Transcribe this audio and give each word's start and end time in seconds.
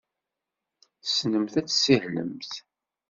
Tessnemt 1.03 1.53
ad 1.59 1.65
tessihlemt? 1.67 2.51